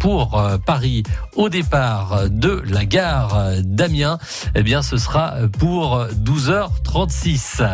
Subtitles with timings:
[0.00, 1.02] pour euh, Paris
[1.34, 4.18] au départ de la gare d'Amiens,
[4.54, 7.66] eh bien ce sera pour 12h36.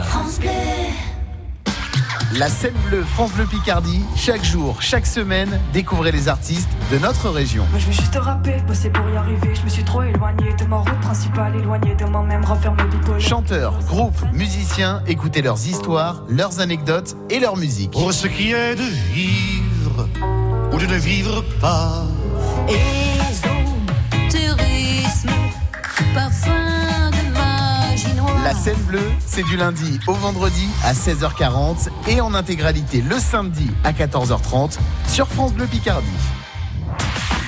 [2.34, 7.30] La scène bleue France Bleu Picardie, chaque jour, chaque semaine, découvrez les artistes de notre
[7.30, 7.66] région.
[7.70, 9.56] Moi je veux juste rapper, bosser pour y arriver.
[9.56, 13.20] Je me suis trop éloigné de ma route principale, éloigné de moi-même, refermé bipolaire.
[13.20, 17.90] Chanteurs, groupes, musiciens, écoutez leurs histoires, leurs anecdotes et leur musique.
[17.90, 20.08] Pour ce qui est de vivre
[20.72, 22.04] ou de ne vivre pas.
[24.30, 25.30] tourisme,
[26.14, 28.42] parfum de magie noire.
[28.44, 33.70] La scène bleue, c'est du lundi au vendredi à 16h40 et en intégralité le samedi
[33.84, 36.06] à 14h30 sur France Bleu Picardie.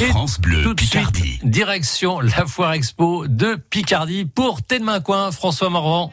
[0.00, 1.20] Et France Bleu Tout de Picardie.
[1.38, 6.12] suite, direction la foire expo de Picardie pour Tête Main Coin, François Morvan.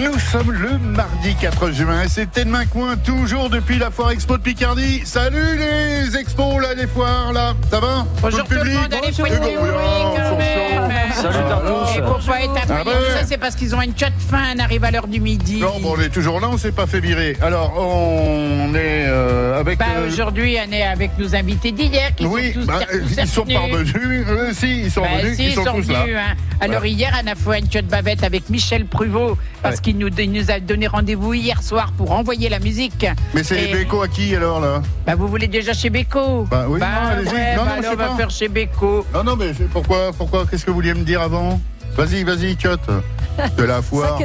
[0.00, 4.38] Nous sommes le mardi 4 juin et c'est Tedemain Coin, toujours depuis la foire expo
[4.38, 5.02] de Picardie.
[5.04, 8.06] Salut les expos là, les foires là, ça va?
[8.22, 9.76] Bonjour tout le monde, allez, oui, quand bonjour.
[10.88, 11.12] même.
[11.12, 11.98] Salut à tous.
[11.98, 12.92] Et pour pas être Ah ben.
[13.18, 15.60] ça, c'est parce qu'ils ont une cote fin, on arrive à l'heure du midi.
[15.60, 17.36] Non, bon, on est toujours là, on s'est pas fait virer.
[17.42, 19.78] Alors, on est euh, avec.
[19.78, 23.16] Bah, euh, aujourd'hui, on est avec nos invités d'hier qui oui, sont tous, bah, tous
[23.18, 23.58] ils sont venus.
[23.58, 24.26] parvenus.
[24.28, 26.04] Euh, si, ils sont Bah, venus, si, ils sont, tous venus, là.
[26.30, 26.36] hein.
[26.62, 29.80] Alors hier, on a fait une cote bavette avec Michel Pruvot parce Ouais.
[29.82, 33.06] qu'il nous, il nous a donné rendez-vous hier soir pour envoyer la musique.
[33.34, 34.82] Mais c'est Et- les bécos à qui alors là?
[35.06, 36.46] Bah, vous voulez déjà chez Beko?
[36.50, 37.32] Bah oui, non, allez-y.
[37.32, 38.16] ouais, Non, bah, non, je sais on va pas.
[38.16, 39.06] faire chez Beko.
[39.14, 41.60] Non, non, mais pourquoi, pourquoi Qu'est-ce que vous vouliez me dire avant?
[41.96, 42.76] Vas-y, vas-y, Tchot.
[43.56, 44.18] De la foire.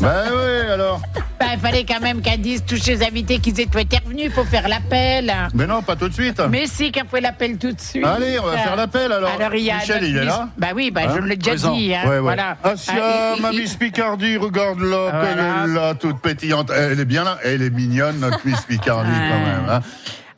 [0.00, 1.00] Bah ouais, alors.
[1.38, 4.44] Bah, il fallait quand même qu'elle dise tous ses invités qu'ils étaient revenus, il faut
[4.44, 5.32] faire l'appel.
[5.54, 6.40] Mais non, pas tout de suite.
[6.50, 8.04] Mais si, qu'on fait l'appel tout de suite.
[8.04, 9.30] Allez, on va faire l'appel alors.
[9.38, 11.20] Alors, il y a Michel, notre il est Miss- là Bah oui, bah, Hein je
[11.26, 11.76] l'ai déjà Présent.
[11.76, 11.94] dit.
[11.94, 12.18] Hein, Ouais, ouais.
[12.20, 12.56] Voilà.
[12.64, 15.20] Asia, Ah, il- ma il- Miss Picardie, regarde-la, Voilà.
[15.22, 16.70] qu'elle est là, toute pétillante.
[16.76, 19.28] Elle est bien là, elle est mignonne, notre Miss Picardie, Ah.
[19.30, 19.70] quand même.
[19.70, 19.80] hein.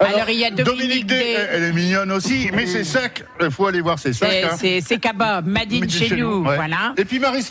[0.00, 1.36] Alors, il y a Dominique Day.
[1.52, 3.22] elle est mignonne aussi, mais c'est sac.
[3.40, 4.30] Il faut aller voir ses sacs.
[4.58, 4.98] C'est- hein.
[5.00, 6.56] Kaba, Madine chez, nous, ouais.
[6.56, 6.94] voilà.
[6.96, 7.44] Et puis Marie.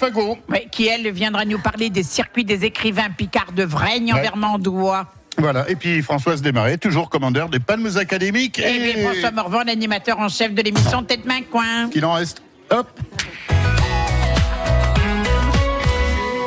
[0.49, 4.21] Ouais, qui elle viendra nous parler des circuits des écrivains Picard de Vraigne en.
[4.21, 5.07] Vermandois.
[5.37, 5.69] Voilà.
[5.69, 8.59] Et puis Françoise Desmarais, toujours commandeur des Palmes académiques.
[8.59, 11.89] Et, puis François Morvan, l'animateur en chef de l'émission Tête Main Coin.
[11.89, 12.41] qu'il en reste.
[12.71, 12.87] Hop.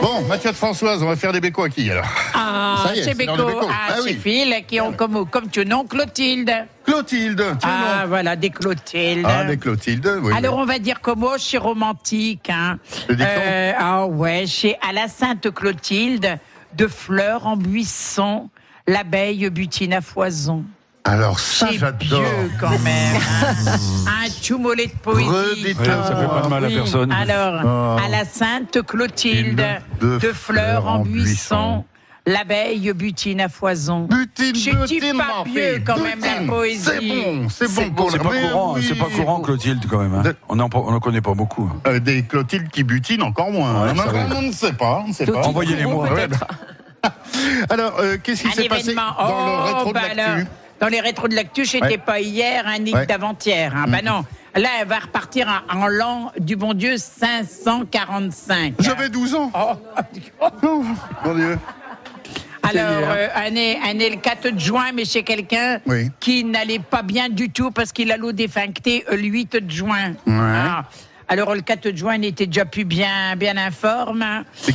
[0.02, 2.04] Bon, Mathieu de Françoise, on va faire des bécos à qui alors
[2.34, 3.68] Ah, Ça y est, chez c'est l'heure Beko, Beko.
[3.70, 4.64] ah, Ah oui.
[4.66, 6.52] Qui ont comme, comme tu nom Clotilde.
[6.84, 7.40] Clotilde.
[7.60, 9.24] tiens Ah, voilà, des Clotildes.
[9.24, 10.32] Ah, des Clotilde, oui.
[10.36, 12.50] Alors on va dire comment chez romantique.
[12.50, 12.80] Hein.
[13.08, 13.30] Le dicton
[13.78, 16.36] ah ouais, chez à la Sainte Clotilde,
[16.74, 18.50] de fleurs en buisson,
[18.88, 20.64] l'abeille butine à foison.
[21.04, 22.22] Alors ça, j'adore.
[22.60, 23.16] quand même.
[23.16, 23.54] hein.
[24.24, 25.28] Un tout mollet de poésie.
[25.28, 26.74] Ouais, ça fait pas de mal à Oui.
[26.76, 27.12] personne.
[27.12, 28.04] Alors, Oh.
[28.04, 29.60] à la Sainte Clotilde,
[30.00, 31.84] De de, fleurs en buisson,
[32.24, 34.02] l'abeille butine à foison.
[34.04, 36.46] Butine, Je dis butine, pas ma vieux fille, quand même la butine.
[36.46, 36.84] poésie.
[36.84, 38.86] C'est bon, c'est bon pour C'est le pas mais courant, oui.
[38.88, 40.14] c'est pas courant, Clotilde, quand même.
[40.14, 40.22] hein.
[40.22, 41.68] De- On n'en on en connaît pas beaucoup.
[41.74, 41.80] hein.
[41.88, 43.88] Euh, des Clotilde qui butinent encore moins.
[43.88, 44.36] Ouais, ça va.
[44.36, 45.40] on ne sait pas, on ne sait pas.
[45.46, 46.12] Envoyez-les-moi.
[46.12, 46.28] Ouais.
[47.70, 49.10] Alors, euh, qu'est-ce qui Un s'est passé événement.
[49.18, 50.20] dans Oh, le rétro de bah l'actu?
[50.20, 50.46] alors,
[50.82, 51.96] Dans les rétros de l'actu, j'étais Ouais.
[51.96, 53.06] pas hier, un nick Ouais.
[53.06, 53.72] d'avant-hier.
[53.76, 53.84] Hein.
[53.86, 54.24] Bah non.
[54.56, 58.74] Là, elle va repartir en, l'an du bon Dieu 545.
[58.80, 59.52] J'avais 12 ans.
[59.54, 59.74] Oh.
[60.64, 60.84] Oh,
[61.24, 61.56] mon Dieu.
[62.64, 66.10] Alors, euh, un, est, le 4 juin, mais chez quelqu'un Oui.
[66.18, 70.14] qui n'allait pas bien du tout parce qu'il a l'eau défuncté euh, le 8 juin.
[70.26, 70.34] Ouais.
[70.34, 70.84] Ah.
[71.28, 74.24] Alors, le 4 juin n'était déjà plus bien, bien informe.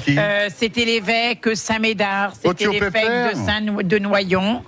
[0.07, 2.31] Euh, C'était l'évêque Saint-Médard.
[2.41, 4.63] C'était l'évêque de, Saint de Noyon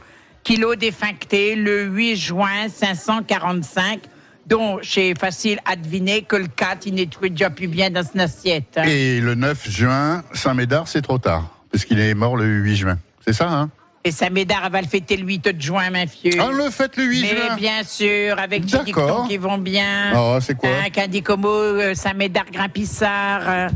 [0.57, 4.01] l'eau défuncté le 8 juin 545
[4.45, 8.17] dont c'est facile à deviner que le 4, il n'était déjà plus bien dans son
[8.19, 8.77] assiette.
[8.77, 8.83] hein.
[8.87, 11.55] Et le 9 juin, Saint-Médard, c'est trop tard.
[11.71, 12.97] Parce qu'il est mort le 8 juin.
[13.25, 13.69] C'est ça, hein?
[14.03, 16.31] Et Saint-Médard va le fêter le 8 juin, ma fille.
[16.39, 17.55] Ah, le fête le 8 Mais juin.
[17.57, 20.13] bien sûr, avec des dictons qui vont bien.
[20.15, 20.69] Oh, c'est quoi?
[21.09, 23.69] Dit comme euh, Saint-Médard Grimpissard.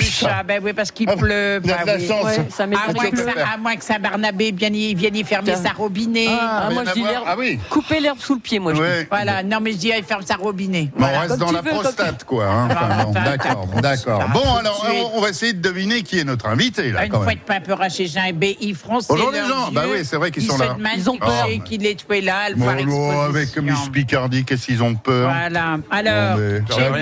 [0.00, 0.42] Ça.
[0.42, 1.60] Ben oui, parce qu'il pleut.
[1.62, 2.06] il y a bah de la oui.
[2.08, 2.24] chance.
[2.24, 5.52] Ouais, ça À moins, que ça, à moins que Saint-Barnabé vienne y, vienne y fermer
[5.52, 5.62] Tiens.
[5.62, 6.26] sa robinet.
[6.28, 7.06] Ah, moi, rien je dis.
[7.26, 7.58] Ah oui.
[7.70, 8.72] Couper l'herbe sous le pied, moi.
[8.72, 8.82] je dis.
[8.82, 9.06] Ouais.
[9.10, 10.90] Voilà, non mais je dis, il ferme sa robinet.
[10.96, 11.16] Bon, Voilà.
[11.16, 12.46] on reste Comme dans la veux, prostate, quoi.
[12.46, 12.68] hein.
[12.70, 14.22] Enfin, Ah, bon, enfin, d'accord, d'accord.
[14.32, 17.38] Bon, alors, on, va essayer de deviner qui est notre invité, là, Une fois de
[17.40, 19.70] pas peur à chez Jean et B, ils froncent Bonjour, les gens.
[19.72, 20.76] Bah oui, c'est vrai qu'ils Ils sont là.
[20.96, 21.48] Ils ont qui peur.
[21.64, 23.56] qu'il est tué là, le voir avec.
[23.56, 25.78] Miss Picardie, qu'est-ce qu'ils ont peur Voilà.
[25.90, 26.38] Alors,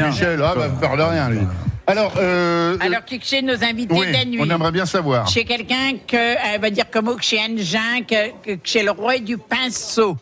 [0.08, 1.40] Michel, ah, bah, peur de rien, lui.
[1.86, 4.38] Alors, euh, alors qui que chez nos invités oui, de la nuit?
[4.40, 5.28] on aimerait bien savoir.
[5.28, 8.90] Chez quelqu'un que, elle va dire comme que chez Jean, que, que, que chez le
[8.90, 10.16] roi du pinceau.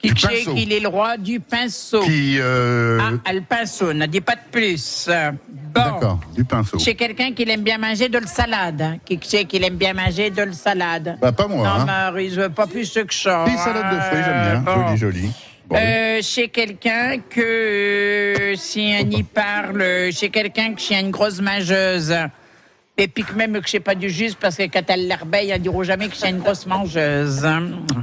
[0.00, 0.54] Qui Du que chez pinceau.
[0.54, 2.00] qu'il est le roi du pinceau?
[2.00, 5.08] Qui, euh, Ah, le pinceau, n'en dis pas de plus.
[5.74, 5.80] Bon.
[5.82, 6.78] D'accord, du pinceau.
[6.78, 8.80] Chez quelqu'un qui aime bien manger de le salade.
[8.82, 8.96] hein.
[9.04, 11.18] Qui que chez qu'il aime bien manger de le salade?
[11.20, 11.84] Bah, pas moi, Non, hein.
[11.84, 13.44] Marie, je veux pas plus que ça.
[13.46, 14.60] Des salades de fruits, j'aime bien.
[14.60, 14.96] Bon.
[14.96, 15.30] Joli, joli.
[15.72, 21.40] Euh, chez quelqu'un que euh, si on y parle, chez quelqu'un que chez une grosse
[21.40, 22.14] mangeuse.
[22.96, 25.50] Et puis que même que je sais pas du juste parce que quand elle l'herbeille,
[25.50, 27.44] elle diront jamais que c'est une grosse mangeuse.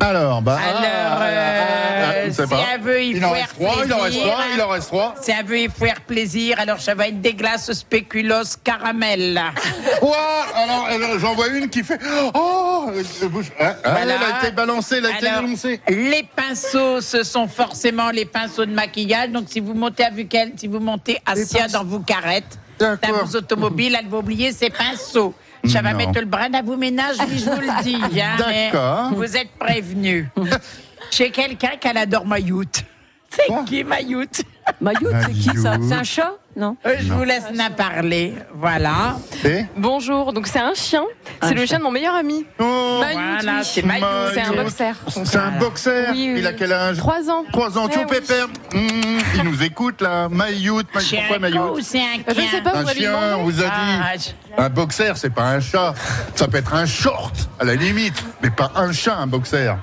[0.02, 0.60] Alors, bah.
[0.62, 2.66] Alors, ah, euh, ah, je sais si pas.
[2.74, 4.34] elle veut y il en faire reste trois, il en reste plaisir.
[4.34, 5.16] trois, il en reste trois.
[5.22, 9.42] Si elle veut y faire plaisir, alors ça va être des glaces spéculoos caramel.
[10.02, 12.00] Ouah, alors, alors, j'en vois une qui fait.
[12.34, 13.50] Oh euh, bouge.
[13.58, 14.16] Ah, ah, Voilà.
[14.16, 15.80] Elle a été balancée, elle a été Alors, lancée.
[15.88, 19.30] les pinceaux, ce sont forcément les pinceaux de maquillage.
[19.30, 23.26] Donc, si vous montez avec elle, si vous montez assis dans vos carrettes, D'accord.
[23.26, 25.34] vos automobiles, elle va oublier ses pinceaux.
[25.68, 25.98] Ça va Non.
[26.00, 27.96] mettre le brin à vous ménage, oui, je vous le dis.
[28.02, 28.10] hein,
[28.46, 29.14] mais D'accord.
[29.14, 30.28] Vous êtes prévenus.
[31.12, 32.84] Chez quelqu'un qui adore Mayoute.
[33.32, 34.44] C'est qui Mayoute
[34.82, 35.76] Mayoute, c'est qui ça.
[35.88, 38.36] C'est un chat Non Euh, Je vous laisse en parler.
[38.54, 39.18] Voilà.
[39.44, 41.04] Et Bonjour, donc c'est un chien,
[41.42, 42.46] c'est le chien de mon meilleur ami.
[42.60, 43.14] Oh, Mayoute,
[43.44, 43.66] Voilà, oui.
[43.66, 44.08] c'est Mayoute.
[44.34, 44.94] C'est un boxer.
[45.26, 46.06] C'est un boxer.
[46.12, 46.56] Oui, oui, Il a oui.
[46.60, 47.44] quel âge Trois ans.
[47.52, 48.06] Trois ans, Ouais, tout oui.
[48.20, 48.48] pépère.
[48.74, 50.30] Mmh, il nous écoute là.
[50.30, 50.88] Mayoute.
[51.00, 53.62] C'est pourquoi un ou c'est un Je chien sais pas, Un vous chien, on vous
[53.64, 54.34] a Ah, dit.
[54.58, 55.94] Un boxer, c'est pas un chat.
[56.36, 59.76] Ça peut être un short, à la limite, mais pas un chat, un boxer.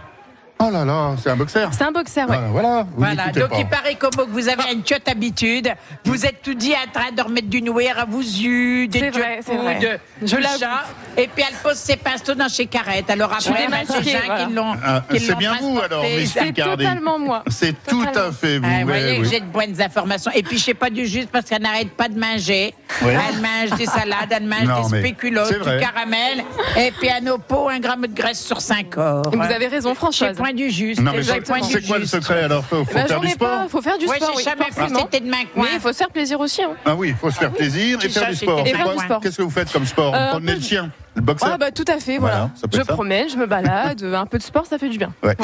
[0.61, 1.69] Oh là là, c'est un boxer.
[1.71, 2.37] C'est un boxer, ouais.
[2.37, 3.59] Ah, voilà, vous Voilà, donc pas.
[3.59, 5.73] il paraît comme que vous avez une tiote habitude.
[6.05, 9.11] Vous êtes tout dit en train de remettre du nourrir à vos yeux, des C'est
[9.11, 9.79] vrai, jeux c'est vrai.
[10.21, 10.85] de Je chat.
[11.17, 13.09] Et puis elle pose ses pinceaux dans chez Carrette.
[13.09, 14.45] Alors après, ben, c'est gens voilà.
[14.47, 14.75] qui l'ont.
[14.85, 17.45] Ah, c'est bien vous, alors, C'est totalement moi.
[17.49, 18.67] C'est tout à fait vous.
[18.69, 19.29] Ah, vous voyez que oui.
[19.31, 20.33] j'ai de bonnes informations.
[20.35, 22.75] Et puis, je sais pas du juste parce qu'elle n'arrête pas de manger.
[23.01, 26.43] Elle mange des salades, elle mange Non, des spéculoos, du caramel.
[26.77, 29.23] Et puis, à nos pots, un gramme de graisse sur cinq corps.
[29.33, 30.37] Vous avez raison, Françoise.
[30.49, 31.01] Point du juste.
[31.01, 33.21] Non, mais c'est c'est point du c'est quoi le secret alors Faut, faut Bah, faire
[33.21, 35.65] du sport pas, faut faire du Ouais, sport, j'ai oui, jamais c'était de main coin.
[35.65, 36.63] Mais il faut se faire plaisir aussi.
[36.63, 36.71] Hein.
[36.85, 38.63] Ah oui, il faut se faire plaisir et faire ça, du sport.
[38.63, 39.21] des C'est faire quoi- du sport.
[39.21, 41.71] Qu'est-ce que vous faites comme sport Euh, Promener le peu- chien Le boxeur Ah bah
[41.71, 42.37] tout à fait, voilà.
[42.37, 44.99] Voilà, ça peut je promène, je me balade, un peu de sport, ça fait du
[44.99, 45.13] bien.
[45.23, 45.37] Ouais.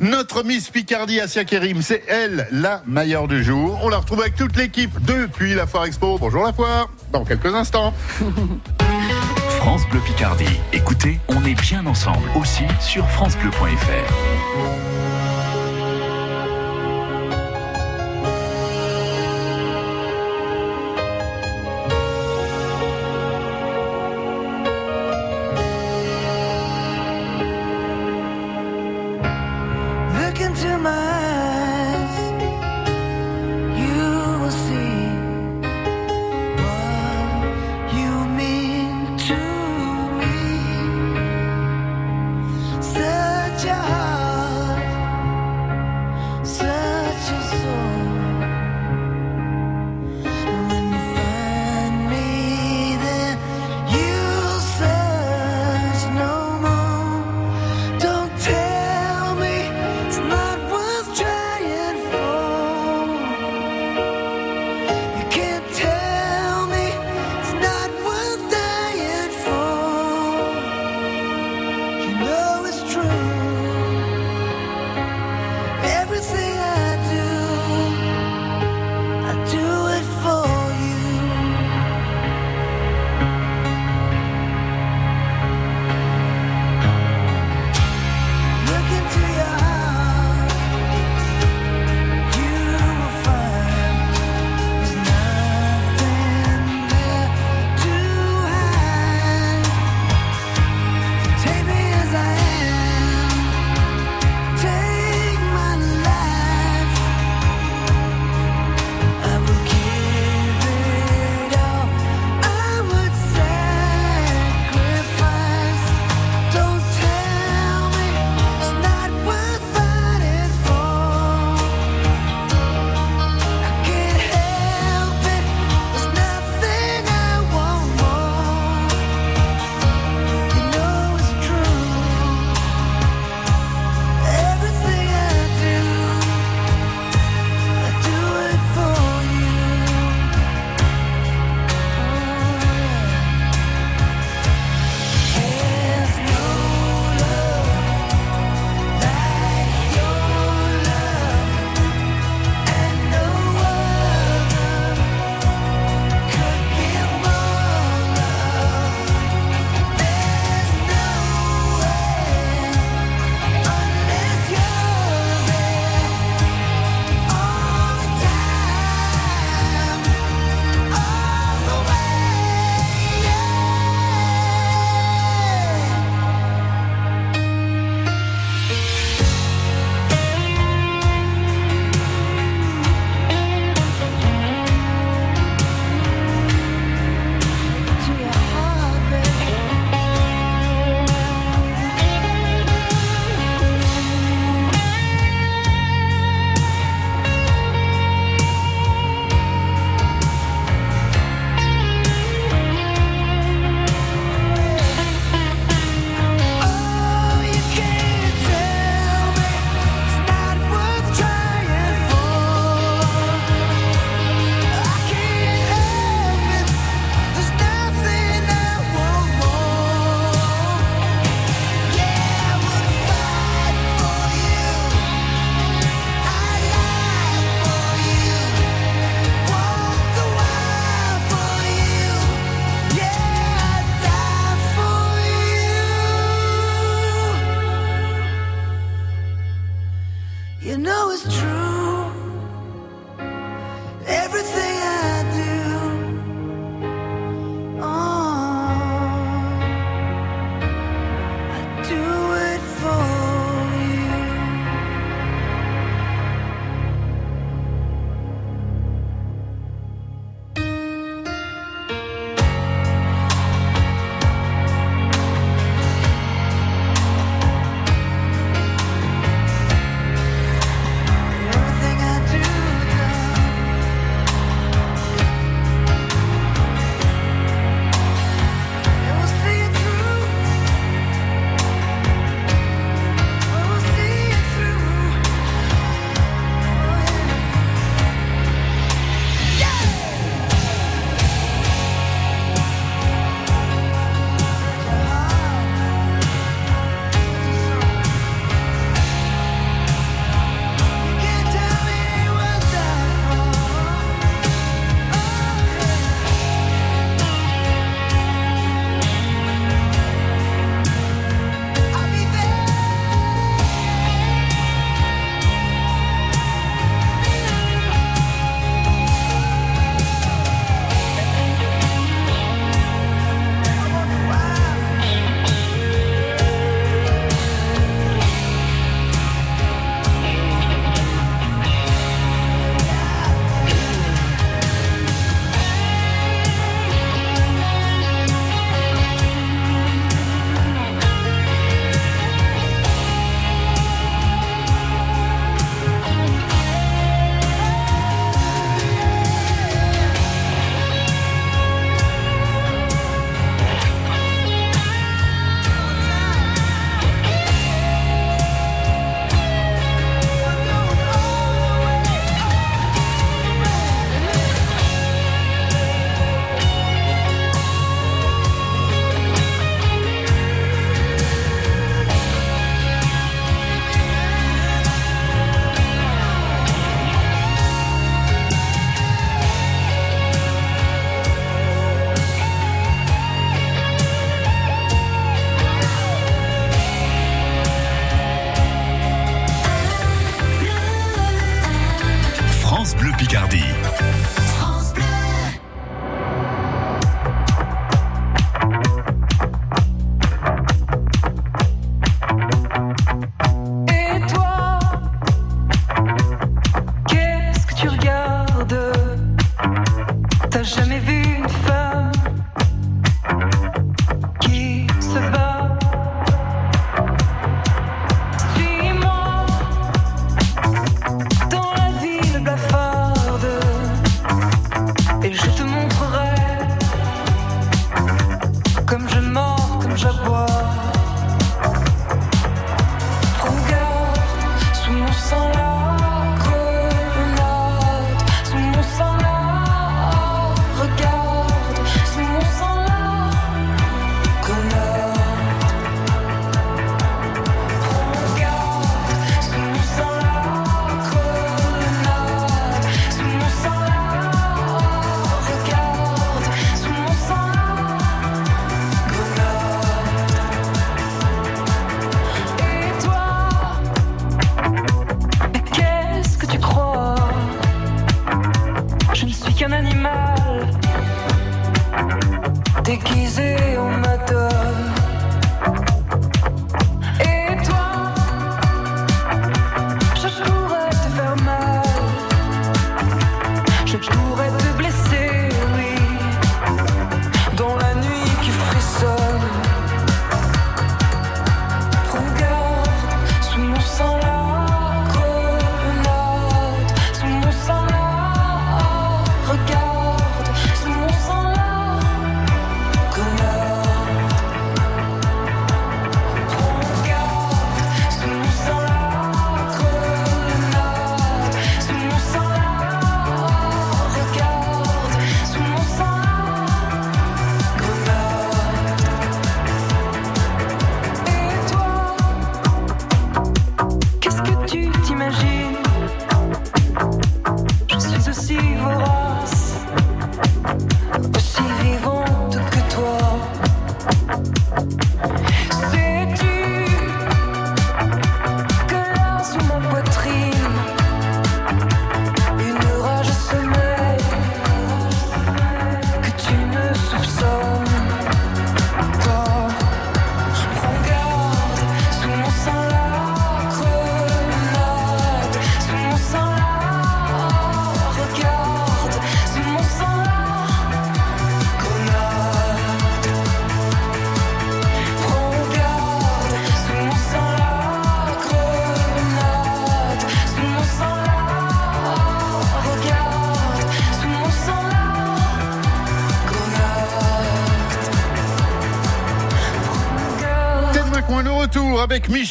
[0.00, 3.80] Notre Miss Picardie, Asia Kerim, c'est elle, la meilleure du jour.
[3.82, 6.18] On la retrouve avec toute l'équipe depuis la Foire Expo.
[6.18, 7.92] Bonjour la Foire, dans quelques instants.
[9.58, 10.44] France Bleu Picardie.
[10.72, 14.31] Écoutez, on est bien ensemble aussi sur francebleu.fr.
[14.54, 14.91] Bye.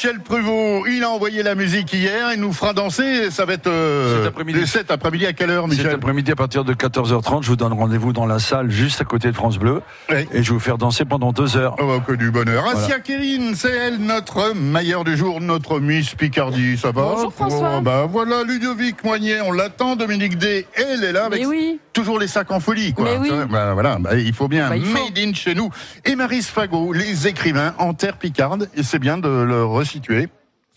[0.03, 0.87] Michel Pruvot.
[0.87, 3.29] Il a envoyé la musique hier, il nous fera danser.
[3.29, 4.65] Ça va être euh, Cet après-midi.
[4.65, 7.73] cet après-midi à quelle heure, Cet Michel après-midi à partir de 14h30, je vous donne
[7.73, 10.27] rendez-vous dans la salle juste à côté de France Bleu Oui.
[10.33, 11.75] et je vais vous faire danser pendant deux heures.
[11.79, 12.63] Oh, que du bonheur.
[12.63, 12.79] Voilà.
[12.79, 16.79] Asia Kérine, c'est elle, notre meilleure du jour, notre Miss Picardie.
[16.79, 17.73] Ça va Bonjour, François.
[17.77, 19.95] Oh, Bah voilà, Ludovic Moignet, on l'attend.
[19.95, 21.79] Dominique D, elle est là avec Mais oui.
[21.93, 23.05] Toujours les sacs en folie, quoi.
[23.05, 23.29] Mais oui.
[23.49, 25.03] Bah, voilà, bah, il faut bien Bah, il faut.
[25.05, 25.69] made in chez nous.
[26.05, 30.29] Et Maris Fagot, les écrivains en terre picarde, et c'est bien de le resituer.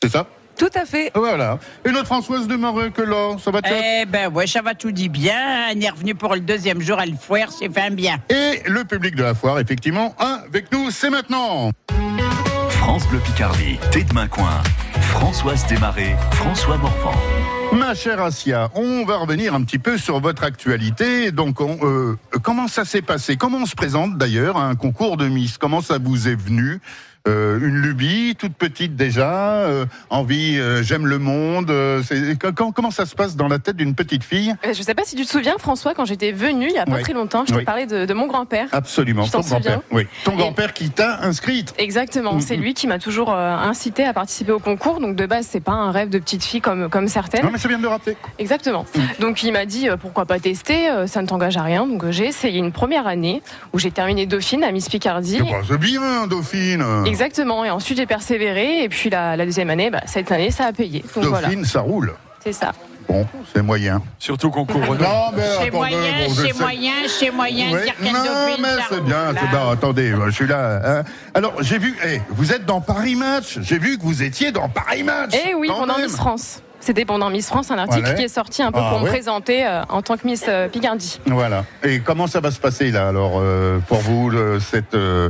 [0.03, 0.27] C'est ça?
[0.57, 1.11] Tout à fait.
[1.17, 1.59] Voilà.
[1.85, 4.75] Et notre Françoise de Marais, que là, ça va te Eh ben ouais, ça va
[4.75, 5.67] tout dit bien.
[5.75, 8.19] On est revenu pour le deuxième jour à le foire, c'est fin bien.
[8.29, 11.73] Et le public de la foire, effectivement, avec nous, c'est maintenant.
[12.69, 14.63] France Bleu Picardie, Tête de Main Coin,
[15.01, 17.15] Françoise Desmarais, François Morvan.
[17.75, 21.33] Ma chère Asia, on va revenir un petit peu sur votre actualité.
[21.33, 23.37] Donc, on, euh, comment ça s'est passé?
[23.37, 25.59] Comment on se présente d'ailleurs à un concours de Miss?
[25.59, 26.81] Comment ça vous est venu?
[27.27, 29.33] Euh, Une lubie, toute petite déjà,
[29.63, 31.73] euh, envie, euh, j'aime le monde.
[32.55, 34.55] quand- comment ça se passe dans la tête d'une petite fille?
[34.67, 36.97] Je sais pas si tu te souviens, François, quand j'étais venue il y a pas
[36.97, 37.03] Oui.
[37.03, 37.65] très longtemps, je t'ai Oui.
[37.65, 38.67] parlé de, de mon grand-père.
[38.73, 39.81] Absolument, ton grand-père.
[39.91, 41.73] Oui, ton Et- grand-père qui t'a inscrite.
[41.79, 42.63] Exactement, c'est Mhm.
[42.63, 45.01] lui qui m'a toujours incité à participer au concours.
[45.01, 47.43] Donc de base, c'est pas un rêve de petite fille comme, comme certaines.
[47.45, 48.19] Non, mais c'est bien de le rappeler.
[48.39, 48.85] Exactement.
[49.21, 51.87] Donc il m'a dit pourquoi pas tester, ça ne t'engage à rien.
[51.87, 55.39] Donc j'ai essayé une première année où j'ai terminé Dauphine à Miss Picardie.
[55.39, 56.85] Pas- c'est bien, Dauphine.
[57.15, 57.65] Exactement.
[57.65, 58.83] Et ensuite j'ai persévéré.
[58.85, 61.05] Et puis la, la deuxième année, bah, cette année, ça a payé.
[61.17, 62.13] Donc voilà, Dauphine, ça roule.
[62.43, 62.73] c'est ça.
[63.07, 64.01] Bon, c'est moyen.
[64.19, 64.95] Surtout concours Renault.
[65.05, 66.59] Non, mais C'est attendez, moyen, bon, je c'est sais.
[66.59, 69.71] moyen, c'est moyen dire qu'elle non, dauphine, mais c'est bien, c'est bien.
[69.71, 70.81] Attendez, je suis là.
[70.83, 71.05] hein.
[71.35, 73.59] Alors, j'ai vu, eh, vous êtes dans Paris Match.
[73.61, 75.35] J'ai vu que vous étiez dans Paris Match.
[75.35, 76.07] Et oui, quand pendant même.
[76.07, 76.63] Miss France.
[76.81, 78.15] C'était pendant Miss France, un article Ouais.
[78.15, 80.69] qui est sorti un peu Ah pour me présenter euh, en tant que Miss euh,
[80.69, 81.21] Picardie.
[81.27, 81.65] Voilà.
[81.83, 85.29] Et comment ça va se passer là, alors, euh, pour vous, le- cette euh,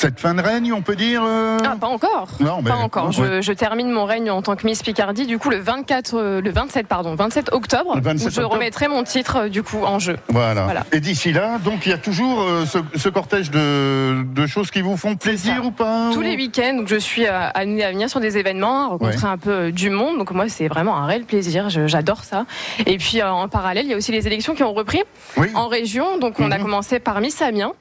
[0.00, 2.28] cette fin de règne, on peut dire euh Ah, pas encore.
[2.40, 3.12] Non, mais Pas encore.
[3.12, 6.50] Je, termine mon règne en tant que Miss Picardie, du coup, le 24, euh, le
[6.50, 8.54] 27, pardon, 27 octobre, Le 27 où je octobre.
[8.54, 10.16] remettrai mon titre, euh, du coup, en jeu.
[10.30, 10.64] Voilà.
[10.64, 10.86] Voilà.
[10.92, 14.70] Et d'ici là, donc il y a toujours euh, ce, ce cortège de, de choses
[14.70, 17.90] qui vous font plaisir ou pas Tous ou- les week-ends, donc je suis amenée à
[17.90, 20.16] venir sur des événements, à rencontrer un peu du monde.
[20.16, 21.68] Donc moi, c'est vraiment un réel plaisir.
[21.68, 22.46] J'adore ça.
[22.86, 25.02] Et puis euh, en parallèle, il y a aussi les élections qui ont repris
[25.36, 25.48] Oui.
[25.54, 26.16] en région.
[26.18, 26.62] Donc on a Mhm.
[26.64, 27.72] commencé par Miss Amiens,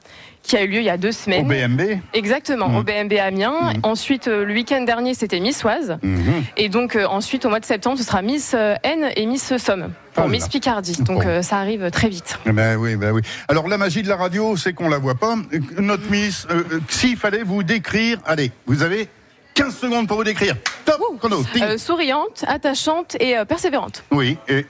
[0.44, 1.48] qui a eu lieu il y a deux Au semaines.
[1.48, 2.00] BMB.
[2.14, 3.74] Exactement, au BMB Amiens.
[3.74, 3.80] Mhm.
[3.84, 5.98] Ensuite, euh, le week-end dernier, c'était Miss Oise.
[6.02, 6.44] Mhm.
[6.58, 9.56] Et donc euh, ensuite, au mois de septembre, ce sera Miss euh, N et Miss
[9.58, 10.28] Somme pour Oh.
[10.28, 10.98] Miss Picardie.
[11.04, 11.42] Donc Bon.
[11.44, 12.40] ça arrive très vite.
[12.46, 13.22] Eh Ben oui, ben oui.
[13.48, 15.36] Alors la magie de la radio, c'est qu'on la voit pas.
[15.78, 19.08] Notre Miss, euh, s'il fallait vous décrire, allez, vous avez
[19.54, 20.56] 15 secondes pour vous décrire.
[20.86, 21.44] Top chrono.
[21.62, 24.04] Euh, souriante, attachante et euh, persévérante.
[24.12, 24.66] Oui, et,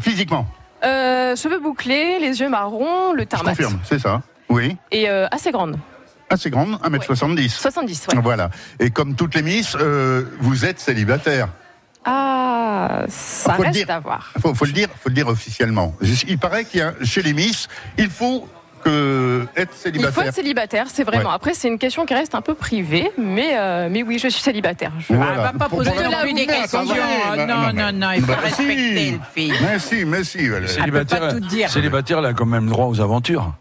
[0.00, 0.46] physiquement,
[0.84, 3.50] Euh, cheveux bouclés, les yeux marrons, le je teint mat.
[3.50, 4.22] confirme, c'est ça.
[4.48, 5.76] Oui, Et euh, assez grande.
[6.30, 7.48] assez grande, 1m70.
[7.48, 8.20] 70, ouais.
[8.22, 8.50] Voilà.
[8.80, 11.48] Et comme toutes les Miss, euh, vous êtes célibataire.
[12.04, 13.90] Ah, ça Faut le reste dire.
[13.90, 14.32] à voir.
[14.40, 15.94] Faut, faut le dire, faut le dire officiellement.
[16.28, 18.46] Il paraît qu'il y a chez les Miss, il faut
[18.84, 21.30] que être Il faut célibataire être célibataire, c'est vraiment.
[21.30, 21.34] Ouais.
[21.34, 24.42] Après, c'est une question qui reste un peu privée, mais, euh, mais oui, je suis
[24.42, 24.92] célibataire.
[24.98, 25.32] Je- Voilà.
[25.32, 26.84] Elle va pas poser non la- des questions.
[26.84, 29.10] Non, non, non, il faut Bah, respecter si.
[29.12, 29.54] le fille.
[29.62, 30.38] Mais si, mais si.
[30.44, 31.70] elle- Célibataire, pas tout dire.
[31.70, 33.54] célibataire, elle a quand même droit aux aventures.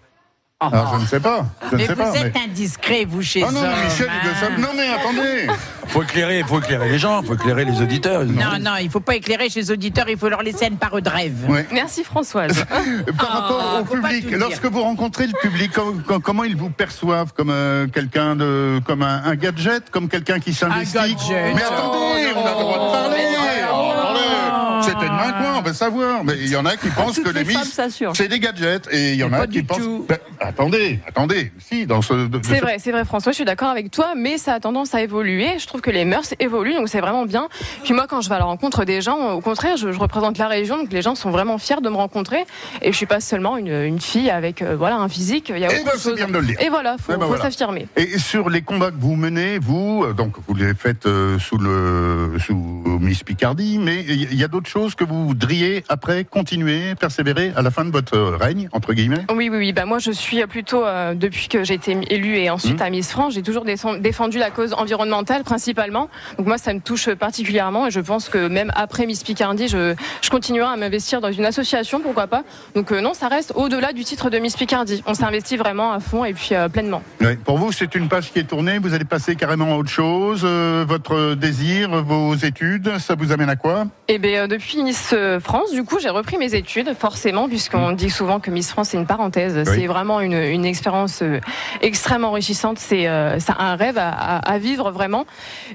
[0.72, 1.46] Ah, je ne sais pas.
[1.70, 2.14] Je ne Mais sais vous pas.
[2.20, 4.50] êtes mais- indiscret, vous, chez Ah non, mais hommes, Michel, il veut ça.
[4.62, 5.48] Non, mais attendez.
[5.88, 8.24] Faut éclairer, faut éclairer les gens, faut éclairer les auditeurs.
[8.26, 11.02] Non, non, il faut pas éclairer chez les auditeurs, il faut leur laisser une parole
[11.02, 11.36] de rêve.
[11.48, 11.68] Ouais.
[11.72, 12.66] Merci Françoise.
[13.20, 17.34] Par rapport au public, lorsque vous rencontrez le public, com- com- comment ils vous perçoivent?
[17.34, 20.94] Comme euh, quelqu'un de, comme un, un gadget, comme quelqu'un qui s'investit?
[20.96, 21.54] gadget.
[21.54, 23.28] Mais attendez, on a le droit de parler.
[23.72, 24.84] Oh, attendez.
[24.90, 25.32] C'était de main
[25.64, 26.24] va savoir.
[26.24, 27.80] Mais il y en a qui pensent que les les Miss,
[28.14, 29.80] c'est des gadgets, et il y en Mais a qui pensent.
[30.08, 31.52] Ben, attendez, attendez.
[31.60, 32.14] Si, dans ce.
[32.44, 34.94] C'est ce- vrai, c'est vrai François, je suis d'accord avec toi, mais ça a tendance
[34.96, 35.60] à évoluer.
[35.60, 37.48] Je trouve que les mœurs évoluent, donc c'est vraiment bien.
[37.84, 40.38] Puis moi, quand je vais à la rencontre des gens, au contraire, je, je représente
[40.38, 42.46] la région, donc les gens sont vraiment fiers de me rencontrer.
[42.82, 45.52] Et je suis pas seulement une, une fille avec euh, voilà un physique.
[45.54, 46.16] Il y a Eh autre ben, chose.
[46.16, 46.62] bien de le dire.
[46.62, 47.44] Et voilà, faut, Eh ben, faut voilà.
[47.44, 47.88] s'affirmer.
[47.98, 51.58] Et sur les combats que vous menez, vous, euh, donc vous les faites euh, sous
[51.58, 52.56] le sous
[53.02, 55.53] Miss Picardie, mais il y a d'autres choses que vous voudriez
[55.90, 59.26] après continuer, persévérer à la fin de votre règne entre guillemets?
[59.34, 59.74] Oui, oui, oui.
[59.74, 62.84] Bah, moi, je suis plutôt, euh, depuis que j'ai été élue et ensuite Mmh.
[62.84, 66.10] à Miss France, j'ai toujours défend- défendu la cause environnementale principalement.
[66.38, 69.94] Donc moi, ça me touche particulièrement et je pense que même après Miss Picardie, je,
[70.22, 72.44] je continuerai à m'investir dans une association, pourquoi pas.
[72.76, 75.04] Donc euh, non, ça reste au-delà du titre de Miss Picardie.
[75.06, 77.02] On s'investit vraiment à fond et puis euh, pleinement.
[77.22, 77.36] Ouais.
[77.36, 78.80] Pour vous, c'est une page qui est tournée.
[78.80, 80.44] Vous allez passer carrément à autre chose.
[80.44, 83.86] votre désir, vos études, ça vous amène à quoi?
[84.08, 85.14] Et bien, depuis Miss
[85.44, 88.98] France, du coup, j'ai repris mes études, forcément, puisqu'on dit souvent que Miss France, c'est
[88.98, 89.56] une parenthèse.
[89.68, 89.76] Oui.
[89.76, 91.40] C'est vraiment une, une expérience euh,
[91.82, 92.80] extrêmement enrichissante.
[92.80, 95.26] C'est euh, c'est un rêve à, à- à vivre vraiment.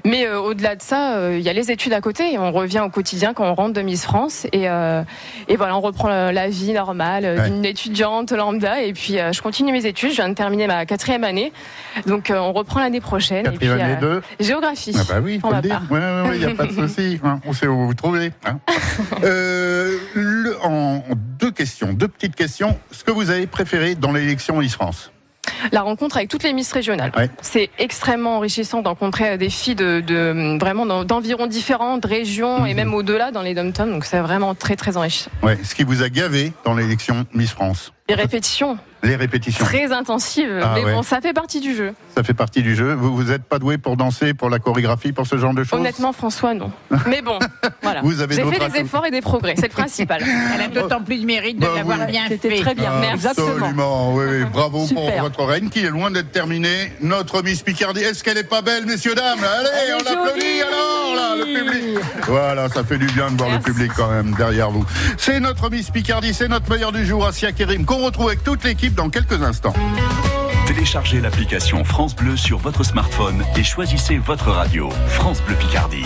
[0.05, 2.33] Mais euh, au-delà de ça, il y a les études à côté.
[2.33, 4.45] Et on revient au quotidien quand on rentre de Miss France.
[4.53, 7.49] Et, et voilà, on reprend la, la vie normale Ouais.
[7.49, 8.81] d'une étudiante lambda.
[8.81, 10.11] Et puis, je continue mes études.
[10.11, 11.51] Je viens de terminer ma quatrième année.
[12.07, 13.45] Donc, on reprend l'année prochaine.
[13.45, 14.95] et puis, Quatrième année de Géographie.
[14.97, 15.51] Ah bah oui, part.
[15.91, 17.19] Ouais, ouais, il a pas de souci.
[17.23, 17.39] hein.
[17.45, 18.31] On sait où vous trouver.
[18.45, 18.57] hein.
[19.59, 21.03] Euh, le- en
[21.39, 22.79] deux questions, deux petites questions.
[22.91, 25.11] Ce que vous avez préféré dans l'élection Miss France
[25.73, 27.11] La rencontre avec toutes les Miss régionales.
[27.17, 27.29] Ouais.
[27.41, 32.61] C'est extrêmement enrichissant de rencontrer des filles de, de- vraiment d'en- d'environs différents, de régions
[32.61, 32.67] Mhm.
[32.67, 35.31] et même au-delà dans les dom Donc c'est vraiment très très enrichissant.
[35.43, 35.57] Ouais.
[35.63, 39.63] Ce qui vous a gavé dans l'élection Miss France Les répétitions Les répétitions.
[39.63, 40.93] très intensives, Ah mais ouais.
[40.93, 41.93] bon, ça fait partie du jeu.
[42.15, 42.93] Ça fait partie du jeu.
[42.93, 45.79] Vous vous n'êtes pas doué pour danser, pour la chorégraphie, pour ce genre de choses?
[45.79, 46.69] Honnêtement, François, non.
[47.07, 47.39] Mais bon,
[47.81, 48.01] voilà.
[48.01, 50.21] Vous avez J'ai fait des efforts et des progrès, c'est le principal.
[50.55, 52.07] Elle a d'autant plus de mérite de Bah l'avoir oui.
[52.11, 52.91] bien C'était très bien.
[53.13, 53.47] Exactement.
[53.55, 54.45] Absolument, oui, oui.
[54.51, 56.91] Bravo pour votre reine qui est loin d'être terminée.
[57.01, 59.39] Notre Miss Picardie, est-ce qu'elle est pas belle, messieurs, dames?
[59.39, 60.61] Allez, Elle on applaudit jolie.
[60.61, 61.99] alors, là, le public.
[62.27, 63.67] Voilà, ça fait du bien de voir Merci.
[63.67, 64.85] le public quand même derrière vous.
[65.17, 68.63] C'est notre Miss Picardie, c'est notre meilleur du jour, Asia Kerim, qu'on retrouve avec toute
[68.65, 69.73] l'équipe dans quelques instants.
[70.67, 74.89] Téléchargez l'application France Bleu sur votre smartphone et choisissez votre radio.
[75.07, 76.05] France Bleu Picardie.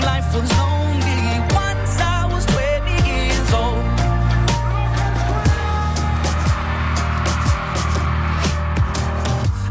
[0.00, 1.22] life was lonely.
[1.54, 3.84] Once I was 20 years old.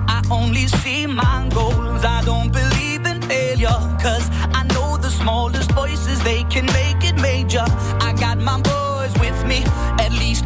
[0.08, 2.04] I only see my goals.
[2.04, 3.80] I don't believe in failure.
[4.02, 7.66] Cause I know the smallest voices, they can make it major.
[8.08, 9.64] I got my boys with me,
[10.00, 10.46] at least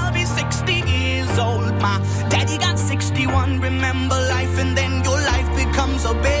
[1.81, 1.97] My
[2.29, 3.59] daddy got 61.
[3.59, 6.40] Remember life, and then your life becomes a better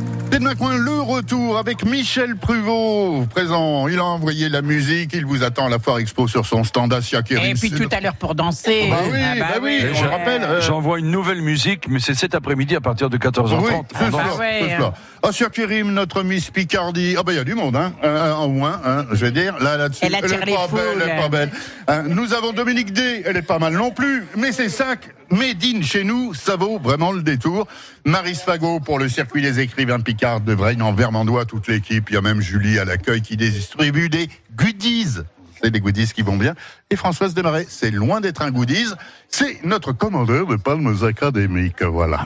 [0.39, 3.87] McCoy, le retour avec Michel Pruvot, présent.
[3.87, 6.93] Il a envoyé la musique, il vous attend à la Foire Expo sur son stand
[6.93, 7.51] Asia Kerim.
[7.51, 8.87] Et puis tout à l'heure pour danser.
[8.89, 10.43] Bah oui, Ah bah oui, Et je rappelle.
[10.43, 13.61] euh, J'envoie une nouvelle musique, mais c'est cet après-midi à partir de 14h30.
[13.61, 14.37] Oui, danse.
[14.39, 14.93] ouais, soir.
[15.23, 17.15] Asia Kerim, notre Miss Picardie.
[17.19, 19.55] Ah ben il y a du monde, hein, euh, au moins, hein, je vais dire.
[19.59, 20.79] Là, là-dessus, Elle attire est pas foules.
[20.79, 21.51] belle, elle est pas belle.
[21.87, 24.95] Hein, nous avons Dominique D, elle est pas mal non plus, mais c'est ça,
[25.31, 27.67] made in chez nous, ça vaut vraiment le détour.
[28.05, 32.09] Maris Fagot pour le circuit des écrivains Picard de Vraine en Vermandois, toute l'équipe.
[32.09, 35.19] Il y a même Julie à l'accueil qui distribue des goodies.
[35.61, 36.55] C'est des goodies qui vont bien.
[36.89, 38.93] Et Françoise Desmarais, c'est loin d'être un goodies.
[39.29, 41.83] C'est notre commandeur de palmes académiques.
[41.83, 42.25] Voilà.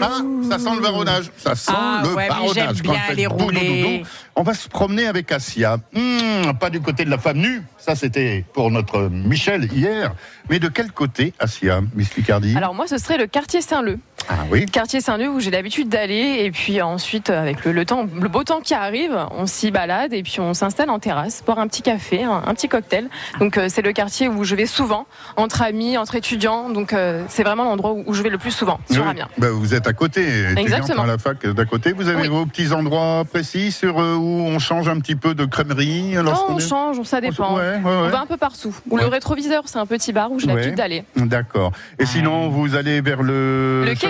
[0.00, 1.30] Ah, ça sent le varonnage.
[1.36, 4.02] Ça sent Ah, le ouais, j'aime Quand bien on les
[4.44, 5.78] va se promener avec Asia.
[5.92, 10.12] Hmm, pas du côté de la femme nue, ça c'était pour notre Michel hier.
[10.50, 13.98] Mais de quel côté, Asia, Miss Picardie Alors moi, ce serait le quartier Saint-Leu.
[14.28, 18.06] Ah oui Quartier Saint-Leu où j'ai l'habitude d'aller et puis ensuite avec le, le temps,
[18.20, 21.58] le beau temps qui arrive, on s'y balade et puis on s'installe en terrasse, boire
[21.60, 23.08] un petit café, un, un petit cocktail.
[23.38, 26.70] Donc euh, c'est le quartier où je vais souvent entre amis, entre étudiants.
[26.70, 29.10] Donc euh, c'est vraiment l'endroit où où je vais le plus souvent sur Oui.
[29.10, 29.28] Amiens.
[29.38, 30.24] Bah, vous êtes à côté,
[30.56, 31.02] Exactement.
[31.02, 31.92] à la fac d'à côté.
[31.92, 32.28] Vous avez Oui.
[32.28, 36.32] vos petits endroits précis sur euh, où on change un petit peu de crèmerie Non,
[36.48, 37.56] on est- change, ça dépend.
[37.56, 38.74] Ouais, ouais, On va un peu partout.
[38.90, 40.54] Ou le rétroviseur, c'est un petit bar où j'ai Ouais.
[40.54, 41.04] l'habitude d'aller.
[41.16, 41.72] D'accord.
[41.98, 43.82] Et sinon, vous allez vers le...
[43.82, 44.00] Le Le aussi.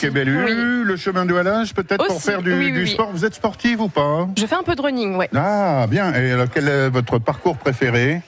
[0.00, 0.84] Quai Bellu, Oui.
[0.84, 2.88] le chemin de halage, peut-être pour faire du, oui, oui, du oui.
[2.90, 3.10] sport.
[3.12, 5.28] Vous êtes sportive ou pas Je fais un peu de running, ouais.
[5.34, 6.12] Ah, bien.
[6.14, 8.20] Et alors, quel est votre parcours préféré?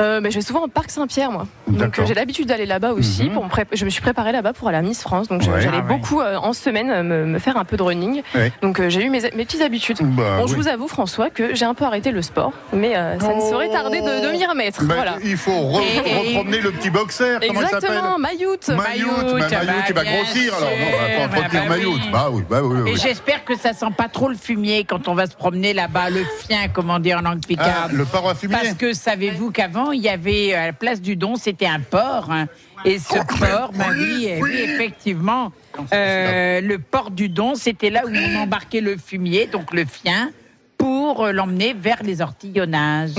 [0.00, 1.46] Euh, mais je vais souvent au parc Saint-Pierre, moi.
[1.72, 3.24] Donc euh, j'ai l'habitude d'aller là-bas aussi.
[3.24, 3.32] Mhm.
[3.32, 5.28] pour me Je me suis préparée là-bas pour aller à Miss France.
[5.28, 5.60] Donc Ouais.
[5.60, 5.98] j'allais Ah ouais.
[5.98, 8.22] beaucoup euh, en semaine euh, me, me faire un peu de running.
[8.34, 8.52] Ouais.
[8.62, 9.98] Donc euh, j'ai eu mes, mes petites habitudes.
[10.00, 12.52] Bah, bon, je vous avoue, François, que j'ai un peu arrêté le sport.
[12.72, 14.84] Mais euh, ça ne saurait tarder de, de m'y remettre.
[14.84, 15.16] Ben, voilà.
[15.24, 17.34] Il faut re- Et- et- repromener le petit boxer.
[17.34, 17.50] S'appelle?
[17.50, 18.56] Exactement, Mayout.
[18.68, 20.68] Mayout, bah, Mayout, il va bien grossir alors.
[20.70, 21.92] On va pas sûr, entretenir bah Mayout.
[21.94, 22.00] oui.
[22.12, 22.90] Bah oui, bah oui, oui.
[22.92, 26.10] Et j'espère que ça sent pas trop le fumier quand on va se promener là-bas,
[26.10, 27.92] le fien, comme on dit en langue Ah, picarde.
[27.92, 28.54] le port à fumier.
[28.54, 32.30] Parce que savez-vous qu'avant, il y avait à la place du don, c'était un port.
[32.30, 32.46] hein.
[32.84, 35.52] Et ce port, oui, eh oui, effectivement,
[35.92, 40.30] euh, le port du don, c'était là où on embarquait le fumier, donc le fien,
[40.76, 43.10] pour euh, l'emmener vers les ortillonnages.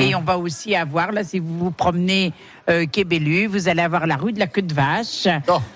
[0.00, 2.32] Et on va aussi avoir, là, si vous vous promenez
[2.68, 2.84] euh,
[3.48, 5.28] vous allez avoir la rue de la queue de vache,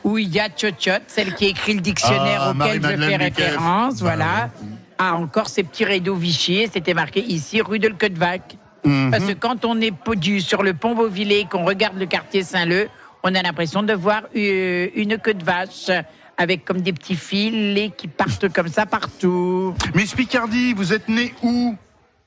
[0.03, 2.53] où il y a Tchotchot, celle qui écrit le dictionnaire Oh.
[2.61, 4.51] Ah, auquel je fais référence, Bah voilà.
[4.99, 9.11] Ah, encore ces petits rideaux Vichy, et c'était marqué ici, rue de le vac Mhm.
[9.11, 12.89] Parce que quand on est podu sur le pont Beauvillé, qu'on regarde le quartier Saint-Leu,
[13.23, 15.91] on a l'impression de voir euh, une queue de vache
[16.37, 19.75] avec comme des petits filets qui partent comme ça partout.
[19.95, 21.77] Miss Picardie, vous êtes né où?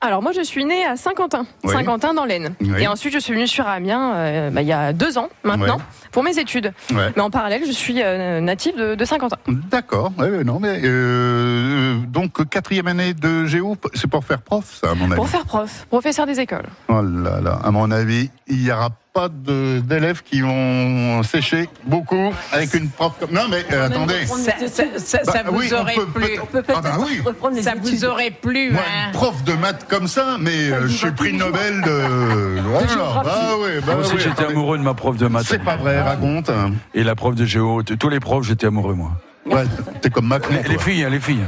[0.02, 1.72] Alors moi je suis née à Saint-Quentin, Oui.
[1.72, 2.54] Saint-Quentin dans l'Aisne.
[2.60, 2.82] Oui.
[2.82, 5.76] Et ensuite je suis venue sur Amiens euh, bah, il y a deux ans maintenant
[5.76, 5.82] Ouais.
[6.12, 6.72] pour mes études.
[6.94, 7.12] Ouais.
[7.16, 9.38] Mais en parallèle je suis euh, native de, de Saint-Quentin.
[9.48, 10.12] D'accord.
[10.18, 14.94] Ouais, non, mais euh, donc quatrième année de géo, c'est pour faire prof, ça, à
[14.94, 15.14] mon avis.
[15.16, 16.66] Pour faire prof, professeur des écoles.
[16.88, 22.34] Oh là là, à mon avis, il n'y aura pas d'élèves qui vont sécher beaucoup
[22.52, 23.30] avec une prof comme.
[23.30, 24.26] Non, mais euh, attendez.
[24.26, 26.38] Ça, ça- ça- ça vous oui, on aurait peut plu.
[26.68, 27.22] Ah bah oui.
[27.62, 30.94] Ça vous aurait plu, Moi, hein une prof de maths comme ça, mais euh, je
[30.94, 32.60] suis prix Nobel de.
[32.66, 33.22] Voilà.
[33.24, 35.46] Ah ouais, bah Moi aussi, ouais, j'étais amoureux de ma prof de maths.
[35.48, 36.50] C'est pas vrai, raconte.
[36.94, 39.12] Et la prof de géo, tous les profs, j'étais amoureux, moi.
[39.46, 39.64] Ouais,
[40.02, 40.54] t'es comme Macron.
[40.68, 41.44] Les, filles, hein, les filles.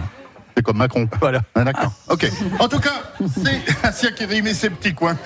[0.55, 1.07] T'es comme Macron.
[1.21, 1.41] Voilà.
[1.55, 1.93] Ah, D'accord.
[2.09, 2.31] Ok.
[2.61, 3.03] En tout cas,
[3.43, 5.17] c'est Asia Kerim et ses petits coins.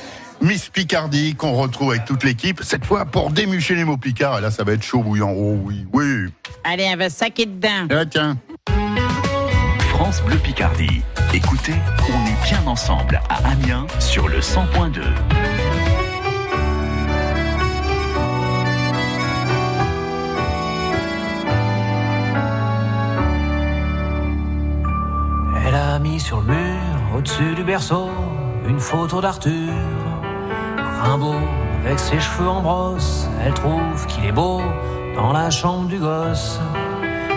[0.42, 4.38] Miss Picardie qu'on retrouve avec toute l'équipe, cette fois pour démucher les mots picards.
[4.38, 5.30] Et là, ça va être chaud bouillant.
[5.30, 6.32] Oh oui, oui.
[6.64, 7.86] Allez, on va saquer dedans.
[7.90, 8.36] Ah, tiens.
[9.90, 11.02] France Bleu Picardie.
[11.32, 11.74] Écoutez,
[12.08, 15.00] on est bien ensemble à Amiens sur le 100.2.
[25.64, 28.10] Elle a mis sur le mur, au-dessus du berceau,
[28.68, 30.01] une photo d'Arthur.
[31.02, 31.34] Rimbaud,
[31.84, 34.62] avec ses cheveux en brosse, elle trouve qu'il est beau
[35.16, 36.60] dans la chambre du gosse.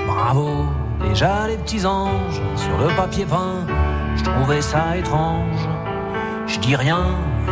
[0.06, 0.66] Bravo,
[1.02, 3.66] déjà les petits anges sur le papier peint,
[4.16, 5.68] je trouvais ça étrange.
[6.46, 7.06] Je dis rien,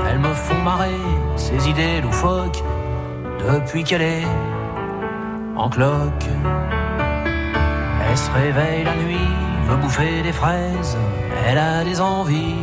[0.08, 1.02] elles me font marrer,
[1.36, 2.64] ces idées loufoques,
[3.40, 4.28] depuis qu'elle est
[5.56, 6.30] en cloque.
[8.08, 9.30] Elle se réveille la nuit,
[9.68, 10.96] veut bouffer des fraises,
[11.48, 12.63] elle a des envies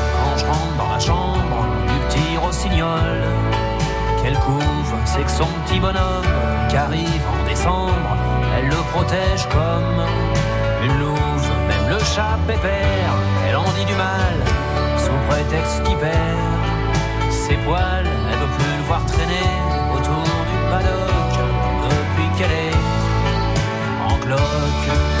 [0.41, 3.17] je rentre dans la chambre du petit rossignol.
[4.21, 6.33] Qu'elle couvre, c'est que son petit bonhomme
[6.69, 8.11] qui arrive en décembre,
[8.57, 9.99] elle le protège comme
[10.83, 11.31] une louve
[12.47, 13.13] pépère,
[13.47, 14.35] elle en dit du mal,
[14.97, 16.11] sous prétexte qu'il perd
[17.29, 19.49] ses poils, elle veut plus le voir traîner
[19.93, 21.33] autour du paddock
[21.89, 25.20] depuis qu'elle est en cloque.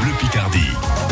[0.00, 1.03] Bleu Picardie.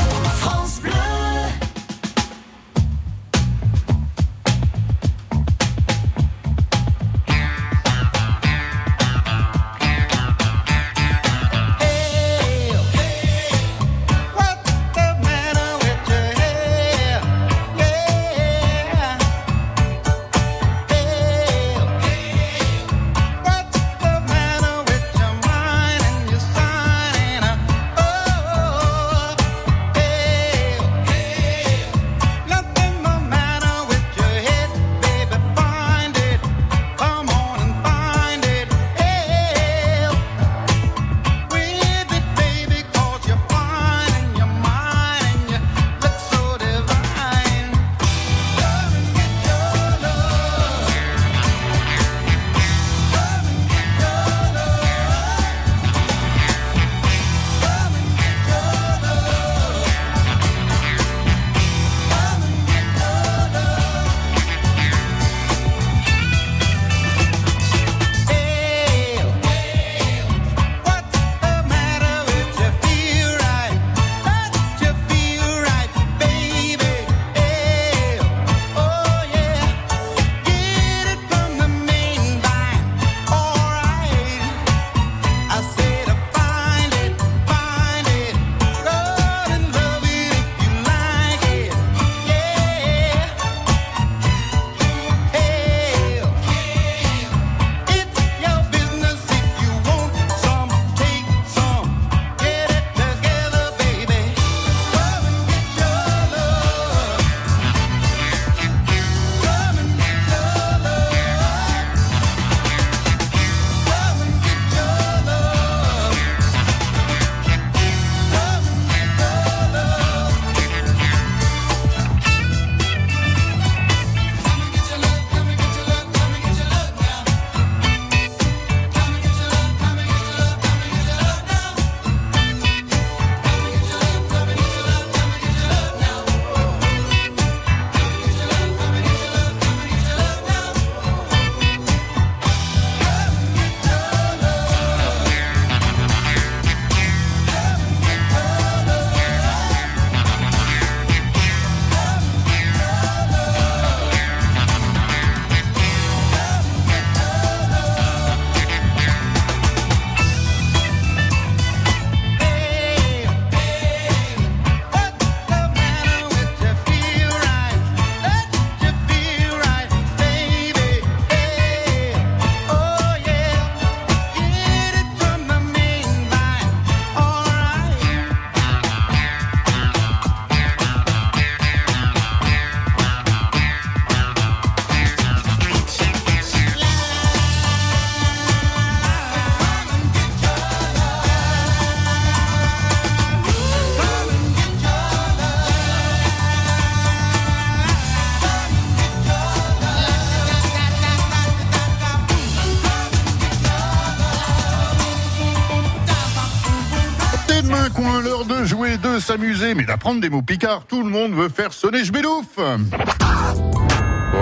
[209.21, 210.85] S'amuser, mais d'apprendre des mots picards.
[210.87, 212.47] Tout le monde veut faire sonner Jbelouf.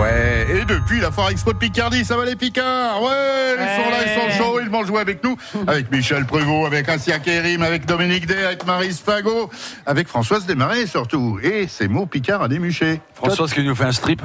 [0.01, 3.91] Ouais, et depuis la foire expo de Picardie, ça va les Picards Ouais, ils sont
[3.91, 7.63] là, ils sont chauds, ils vont jouer avec nous, avec Michel Prévost, avec Assia Kérim,
[7.63, 9.51] avec Dominique Day, avec Marie Fagot,
[9.87, 13.01] avec Françoise Desmarais surtout, et ces mots Picards à démucher.
[13.15, 14.23] Françoise qui nous fait un strip.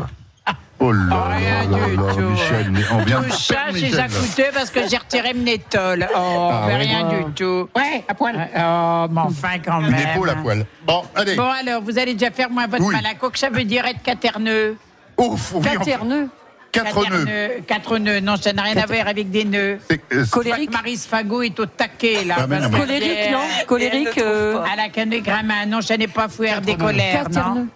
[0.79, 2.19] Oh là là Rien là du là, tout.
[2.21, 3.93] Michel, mais on vient de Tout ça, c'est Michel.
[3.93, 6.07] ça coûteux parce que j'ai retiré mon étole.
[6.13, 7.69] Oh, Ah mais rien du tout.
[7.75, 8.35] Ouais, à poil.
[8.35, 10.07] Oh, mais enfin quand Une même.
[10.13, 10.65] épaule à poil.
[10.85, 11.35] Bon, allez.
[11.35, 12.93] Bon alors, vous allez déjà faire moi votre Oui.
[12.93, 14.75] malaco, que ça veut dire être caterneux.
[15.17, 16.27] Ouf, oui, enfin, Caterneux.
[16.73, 17.49] Quatre nœuds.
[17.65, 19.79] Quatre nœuds, non, ça n'a rien à voir avec des nœuds.
[19.89, 20.73] C'est- euh, Colérique.
[20.73, 22.35] Marie Fago est au taquet, là.
[22.39, 24.17] Ah, mais parce non, mais- que Colérique, c'est- non Colérique.
[24.17, 27.67] euh, À la canne gramin, non, ça n'est pas fouer des colères, non.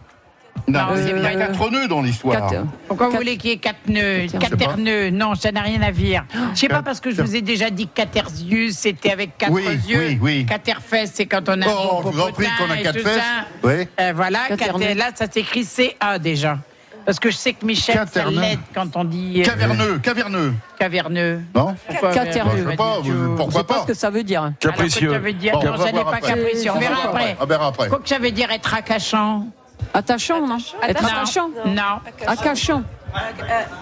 [0.71, 2.49] Non, il y a quatre nœuds dans l'histoire.
[2.49, 4.49] Cat- Pourquoi vous Cat- voulez qu'il y ait quatre nœuds Caterneux.
[4.57, 6.23] Caterneux, non, ça n'a rien à dire.
[6.53, 9.51] Je sais pas parce que je vous ai déjà dit que Caterzius, c'était avec quatre
[9.51, 9.99] Oui, yeux.
[9.99, 10.45] oui, oui.
[10.45, 13.15] Caterfest, c'est quand on a Oh, vous en prie qu'on a quatre fesses.
[13.17, 13.45] ça.
[13.63, 13.87] Oui.
[13.99, 14.39] Euh, voilà.
[14.49, 16.57] Cater- là, ça s'écrit CA déjà.
[17.05, 18.39] Parce que je sais que Michel, ça Caterneux.
[18.41, 20.53] l'aide quand on dit euh, Caverneux, caverneux.
[20.77, 21.41] caverneux.
[21.55, 22.51] Non Pourquoi, Caterneux.
[22.53, 22.97] euh, Je sais pas.
[23.03, 24.41] Je pourquoi sais pas pas ce que ça veut dire.
[24.43, 25.11] Alors, qu'est-ce que Capricieux.
[25.13, 26.71] ça veut dire Bon, Non, on ça n'est pas capricieux.
[26.75, 27.37] On verra après.
[27.41, 27.87] On verra après.
[27.89, 29.47] Quoi que ça veut dire être raccachant
[29.93, 30.57] Attachant, non?
[30.83, 31.07] Être Non.
[31.07, 31.49] attachant?
[31.65, 31.99] Non.
[32.27, 32.83] Accachant.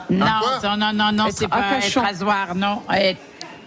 [0.09, 0.25] Non,
[0.77, 2.81] non, non, non, Être c'est pas être rasoir, non.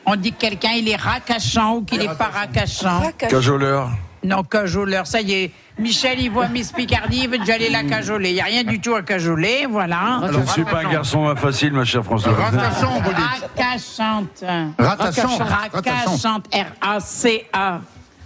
[0.07, 3.03] On dit que quelqu'un, il est raccachant ou qu'il n'est pas raccachant.
[3.19, 3.91] Cajoleur.
[4.23, 5.53] Non, cajoleur, ça y est.
[5.79, 8.31] Michel, il voit Miss Picardie, il veut déjà aller la cajoler.
[8.31, 10.21] Il n'y a rien du tout à cajoler, voilà.
[10.31, 12.35] Je ne suis pas un garçon facile, ma chère Françoise.
[12.37, 13.51] Ratachant, vous dites.
[13.57, 14.45] Raccachante.
[14.79, 15.39] Ratachant.
[15.73, 16.55] Raccachante.
[16.55, 17.81] R-A-C-A.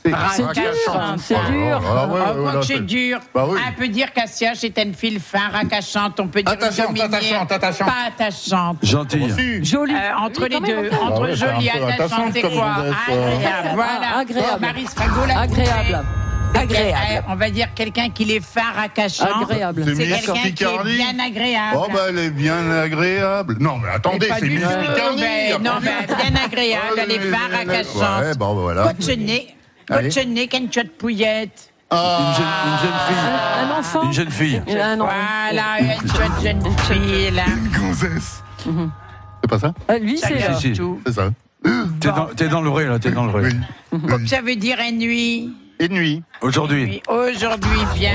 [0.05, 1.19] C'est Raccachante.
[1.21, 1.81] C'est dur.
[1.83, 3.21] Ah, quoi là, que c'est c'est- dur.
[3.35, 3.47] Bah.
[3.49, 6.21] On peut dire qu'Assia, c'est une fille fin, raccachante.
[6.21, 7.89] On peut dire Attachante, attachante, attachante.
[7.89, 8.77] Pas attachante.
[8.83, 9.25] Gentil.
[9.25, 9.65] Aussi.
[9.65, 9.95] Joli.
[9.95, 12.75] Euh, entre Oui, les deux, entre Ah ouais, c'est joli un et attachante c'est quoi
[12.81, 12.93] euh.
[13.09, 14.01] Agréable, voilà.
[14.15, 14.61] Ah, agréable.
[14.61, 14.87] Marie
[15.37, 16.05] Agréable.
[16.55, 16.97] Agréable.
[17.11, 19.43] Euh, On va dire quelqu'un qui est fin, raccachant.
[19.43, 19.85] Agréable.
[19.87, 21.77] C'est C'est Miss quelqu'un qui est bien agréable.
[21.79, 23.57] Oh, bah, elle est bien agréable.
[23.59, 27.21] Non, mais attendez, c'est Miss non, mais bien agréable, elle est.
[27.95, 28.93] Ouais, bon, bah, voilà.
[28.95, 29.57] Cochonné,
[29.89, 31.71] Cochonné, qu'une chouette pouillette.
[31.93, 33.63] Une jeune, une jeune fille.
[33.63, 34.03] Un enfant.
[34.03, 34.63] Une jeune fille.
[34.69, 35.11] Un enfant.
[35.51, 37.45] Voilà, une chouette jeune fille, là.
[37.47, 38.43] Une gonzesse.
[38.65, 40.55] C'est pas ça Ah, Lui, Ça c'est.
[40.55, 40.73] si.
[40.73, 41.01] tout.
[41.07, 41.31] C'est ça.
[42.01, 43.51] T'es dans, t'es dans le vrai, là, t'es dans le vrai.
[43.93, 44.01] Oui.
[44.09, 45.51] Comme ça veut dire une nuit.
[45.81, 46.23] Et nuit.
[46.41, 47.03] Aujourd'hui.
[47.09, 48.13] Aujourd'hui, bien,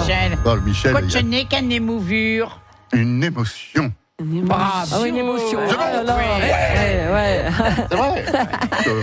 [0.00, 0.38] Michel.
[0.44, 2.60] Oh, Michel, il y a Cochonné, qu'une émouvure.
[2.92, 3.92] une émotion.
[4.22, 4.88] Bravo.
[4.92, 5.58] Ah oui, une émotion.
[5.68, 6.44] Je Oh là là, Oui.
[6.44, 7.44] ouais, ouais.
[7.90, 8.24] C'est vrai.
[8.88, 9.02] Euh,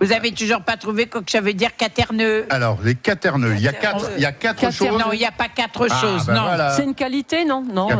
[0.00, 3.62] Vous avez toujours pas trouvé quoi que ça veut dire caterneux Alors, les caterneux, il
[3.62, 4.88] y a quatre, il y a quatre choses.
[4.98, 6.42] Non, il n'y a pas quatre Ah, choses, ben non.
[6.42, 6.70] voilà.
[6.72, 7.88] C'est une qualité, non Non.
[7.90, 7.94] Euh,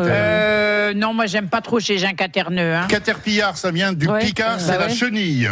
[0.84, 2.74] Euh, non, moi j'aime pas trop chez Jean Caterneux.
[2.74, 2.86] Hein.
[2.88, 4.18] Caterpillar, ça vient du Ouais.
[4.20, 4.94] picard, Bah c'est la ouais.
[4.94, 5.48] chenille.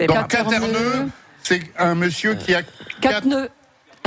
[0.00, 1.08] et Donc, Caterneux, caterneux,
[1.42, 2.62] c'est un monsieur qui a
[3.00, 3.48] Quatre nœuds.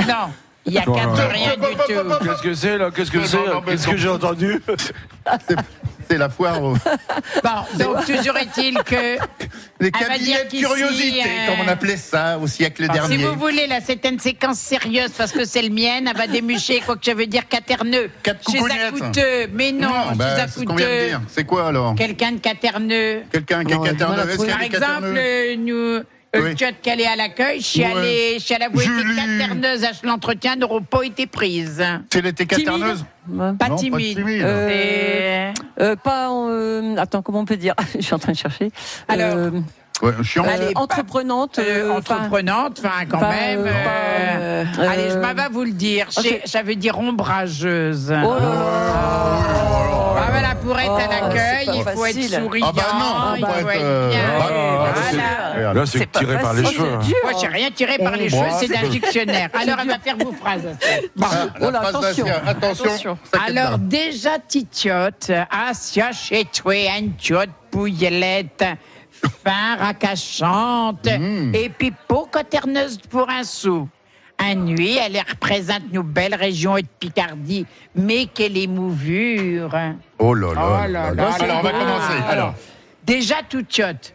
[0.06, 0.30] Non,
[0.70, 2.24] il y a quatre rien du tout.
[2.24, 2.90] Qu'est-ce que c'est, là?
[2.94, 3.92] Qu'est-ce que Non, c'est non, Qu'est-ce non.
[3.92, 4.60] que j'ai entendu?
[6.08, 6.74] C'est- la foire Bon,
[7.78, 9.16] donc toujours est-il que.
[9.80, 13.16] Les cabinets de curiosité, euh, comme on appelait ça au siècle si dernier.
[13.18, 16.00] vous voulez, là, c'est une séquence sérieuse parce que c'est le mien.
[16.04, 18.10] Elle va démucher quoi que ça veut dire caterneux.
[18.24, 19.46] Quatre coûteux.
[19.52, 21.06] Mais non, chez bah, c'est ce qu'on vient de coûteux.
[21.10, 21.20] dire.
[21.28, 21.94] C'est quoi alors?
[21.94, 23.22] Quelqu'un de caterneux.
[23.30, 25.16] Quelqu'un qui est Non, caterneux Est-ce qu'il y a Par exemple, caterneux?
[25.20, 26.02] euh, nous,
[26.34, 26.54] Oui.
[26.82, 27.86] qu'elle est à l'accueil, je suis Ouais.
[27.92, 29.16] allée, que Julie.
[29.16, 31.82] caterneuse à l'entretien n'aurait pas été prise.
[32.12, 33.04] Si elle était caterneuse.
[33.28, 34.18] Pas Non, pas timide.
[34.26, 38.32] Euh, C'est- Euh, pas en, euh, attends, comment on peut dire Je suis en train
[38.32, 38.70] de chercher.
[39.08, 39.50] Alors, Euh,
[40.02, 40.44] Ouais, chiant.
[40.44, 41.58] Allez, euh, pas- entreprenante.
[41.58, 43.58] Euh, euh, entreprenante, enfin quand pas, même.
[43.60, 46.06] euh, euh, pas, euh, allez, je euh, m'en vais vous le dire.
[46.10, 48.08] Chez- Ça veut dire ombrageuse.
[48.10, 49.89] Oh là là.
[50.40, 52.30] Voilà, pour être à Oh, l'accueil, il faut être facile.
[52.40, 52.66] souriant.
[52.68, 54.12] Ah bah non, il faut être, être euh,
[55.54, 55.72] voilà.
[55.74, 56.92] Là, c'est tiré par les cheveux.
[56.94, 57.00] hein.
[57.24, 59.50] Moi, j'ai rien tiré par les cheveux, c'est d'un dictionnaire.
[59.60, 60.62] Alors, elle va faire vos phrases.
[61.16, 61.26] Bon.
[61.30, 62.26] Ah, Oh là, attention.
[62.46, 63.18] Attention.
[63.46, 68.64] Alors, déjà, titiote, Asia chez toi, une tiote pouillelette,
[69.44, 71.54] fin raccachante, Mm.
[71.54, 73.88] et puis peau coterneuse pour un sou.
[74.42, 79.76] À nuit, elle représente nos belles régions et de Picardie, mais quelle émouvure.
[80.18, 80.60] Oh là là.
[80.64, 81.14] Oh là là là là.
[81.14, 82.14] là Alors, on va commencer.
[82.28, 82.54] Alors,
[83.04, 84.14] Déjà toute tiote.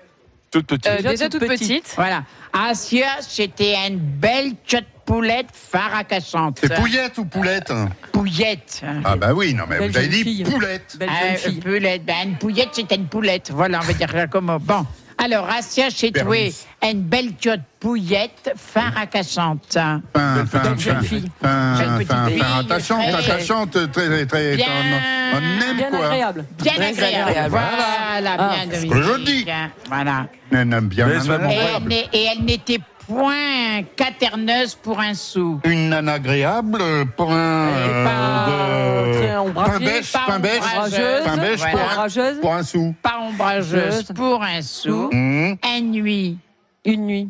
[0.52, 0.88] Toute petite.
[0.88, 1.68] Euh, Déjà déjà toute toute petite.
[1.84, 1.94] petite.
[1.98, 2.24] Voilà.
[2.54, 6.60] Asia, c'était une belle tiote poulette fin raccachante.
[6.62, 7.72] c'est pouillette ou poulette
[8.12, 8.82] Pouillette.
[9.04, 10.44] Ah bah oui, non mais Belle vous avez dit fille.
[10.44, 10.96] poulette.
[10.98, 11.60] Belle Euh, jeune fille.
[11.60, 13.52] poulette, ben, une pouillette, c'est une poulette.
[13.52, 14.86] Voilà, on va dire ça comme Bon.
[15.26, 16.36] Alors, Assia, chez toi,
[16.84, 19.74] une belle tiote pouillette, fin raccachante.
[19.74, 20.02] Fin,
[20.46, 21.32] fin, jeune fin, fille.
[21.42, 24.66] fin, Jeune petite fin, fille, fin, attachante, très- attachante, très, très, Bien.
[25.34, 25.40] on, on
[25.72, 26.46] aime Bien quoi agréable.
[26.62, 27.50] Bien Très agréable.
[27.50, 29.46] Voilà, Ah, bien de ce que je dis.
[29.90, 30.28] Voilà.
[30.52, 31.08] On aime bien.
[31.08, 31.90] Et elle, agréable.
[31.90, 35.60] n'est- et elle n'était point caterneuse pour un sou.
[35.64, 36.82] Une nana agréable
[37.18, 39.15] pour un Et pas, euh,
[39.46, 41.24] ombragée, pain bêche, pas pain bêche, ombrageuse.
[41.26, 41.72] pain bêche Voilà.
[41.72, 42.40] pour, un, Ombrageuse.
[42.42, 42.96] pour un sou.
[43.02, 45.10] Pas ombrageuse pour un sou.
[45.12, 45.56] Mmh.
[45.64, 46.38] Un nuit.
[46.86, 47.30] Une nuit.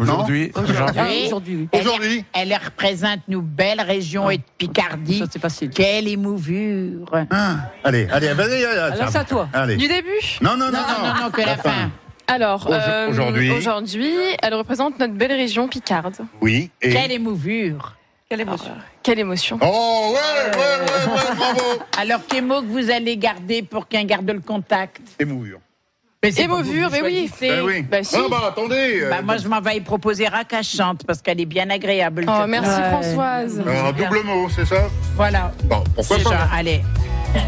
[0.00, 1.68] Aujourd'hui, Aujourd'hui, Aujourd'hui.
[1.72, 2.24] elle, Aujourd'hui.
[2.32, 5.18] elle représente nos belles régions et de Picardie.
[5.18, 5.68] Ça, c'est facile.
[5.68, 7.04] Quelle émouvure.
[7.30, 8.64] Ah, Allez, allez, vas-y.
[8.64, 9.46] Alors, c'est à toi.
[9.52, 9.76] Allez.
[9.76, 10.08] Du début
[10.40, 11.90] Non, non, non, Non, non, non, que la fin.
[12.26, 13.50] Alors, Aujo- euh, aujourd'hui.
[13.50, 16.16] aujourd'hui, elle représente notre belle région Picarde.
[16.40, 16.70] Oui.
[16.80, 16.88] Et...
[16.90, 17.94] Quelle émouvure.
[18.28, 18.72] Quelle émotion.
[19.02, 19.58] Quelle émotion.
[19.62, 21.60] Oh, ouais, ouais, ouais, ouais, bravo.
[21.98, 25.58] Alors, quel mot que vous allez garder pour qu'un garde le contact Émouvure.
[26.22, 27.28] Mais c'est vous qui mais oui.
[27.28, 27.48] choisissez.
[27.48, 27.82] Ben oui.
[27.82, 28.16] Bah, si.
[28.18, 29.02] Ah, bah attendez.
[29.02, 32.24] euh, Bah, moi, je m'en vais y proposer Rakachante parce qu'elle est bien agréable.
[32.26, 32.88] Oh, merci Ouais.
[32.88, 33.60] Françoise.
[33.60, 34.88] un double mot, c'est ça?
[35.16, 35.52] Voilà.
[35.64, 36.80] Bon, pourquoi pas genre, allez.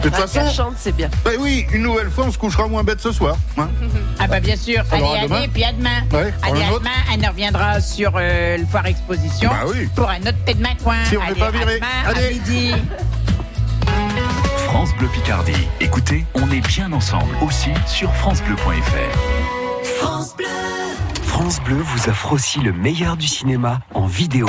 [0.03, 1.09] De toute façon, chante, c'est bien.
[1.25, 3.37] bah oui, une nouvelle fois, on se couchera moins bête ce soir.
[3.59, 3.69] hein.
[4.19, 4.83] Ah bah bien sûr.
[4.91, 6.01] Alors, à allez, demain allez, puis à demain.
[6.13, 6.81] Ouais, allez, à autre.
[6.81, 6.91] demain.
[7.15, 9.89] Elle reviendra sur euh, le foire exposition Bah oui.
[9.95, 10.97] pour un autre tête de main coin.
[11.09, 11.75] Si on n'est Allez, pas à viré.
[11.77, 12.27] demain, Allez.
[12.27, 12.75] à midi.
[14.67, 15.69] France Bleu Picardie.
[15.81, 19.93] Écoutez, on est bien ensemble aussi sur francebleu.fr.
[21.23, 24.49] France Bleu vous offre aussi le meilleur du cinéma en vidéo.